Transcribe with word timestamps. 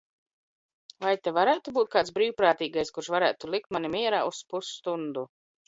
Vai 1.05 1.11
te 1.27 1.33
varētu 1.39 1.73
būt 1.75 1.91
kāds 1.97 2.15
brīvprātīgais, 2.17 2.95
kurš 2.97 3.11
varētu 3.19 3.53
likt 3.59 3.79
mani 3.79 3.95
mierā 3.99 4.25
uz 4.33 4.43
pusstundu? 4.57 5.29